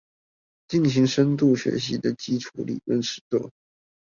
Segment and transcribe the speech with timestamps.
[0.67, 3.51] 進行深度學習的基礎理論實作